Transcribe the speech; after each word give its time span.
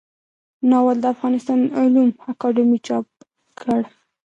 ناول 0.69 0.97
د 1.01 1.05
افغانستان 1.13 1.59
علومو 1.79 2.19
اکاډمۍ 2.31 2.79
چاپ 2.87 3.05
کړ. 3.59 3.79